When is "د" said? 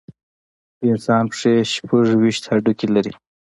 0.79-0.81